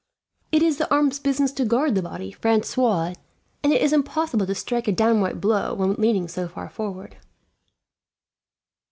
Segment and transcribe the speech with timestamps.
[0.51, 3.13] "It is the arm's business to guard the body, Francois,
[3.63, 7.17] and it is impossible to strike a downright blow when leaning so far forward."